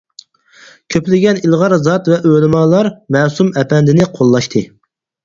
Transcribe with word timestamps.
كۆپلىگەن 0.93 1.39
ئىلغار 1.41 1.75
زات 1.87 2.09
ۋە 2.11 2.17
ئۆلىمالار 2.29 2.89
مەسۇم 3.17 3.53
ئەپەندىنى 3.63 4.09
قوللاشتى. 4.17 4.65